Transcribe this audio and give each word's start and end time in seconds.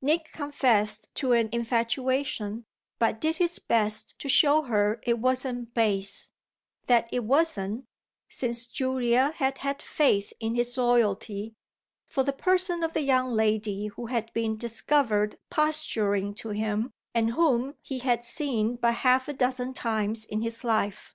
Nick 0.00 0.30
confessed 0.30 1.12
to 1.12 1.32
an 1.32 1.48
infatuation, 1.50 2.64
but 3.00 3.20
did 3.20 3.38
his 3.38 3.58
best 3.58 4.16
to 4.20 4.28
show 4.28 4.62
her 4.62 5.00
it 5.02 5.18
wasn't 5.18 5.74
base; 5.74 6.30
that 6.86 7.08
it 7.10 7.24
wasn't 7.24 7.84
since 8.28 8.64
Julia 8.66 9.32
had 9.38 9.58
had 9.58 9.82
faith 9.82 10.32
in 10.38 10.54
his 10.54 10.78
loyalty 10.78 11.56
for 12.06 12.22
the 12.22 12.32
person 12.32 12.84
of 12.84 12.92
the 12.92 13.02
young 13.02 13.32
lady 13.32 13.88
who 13.88 14.06
had 14.06 14.32
been 14.32 14.56
discovered 14.56 15.34
posturing 15.50 16.32
to 16.34 16.50
him 16.50 16.92
and 17.12 17.32
whom 17.32 17.74
he 17.82 17.98
had 17.98 18.22
seen 18.22 18.76
but 18.76 18.94
half 18.94 19.26
a 19.26 19.32
dozen 19.32 19.74
times 19.74 20.24
in 20.26 20.42
his 20.42 20.62
life. 20.62 21.12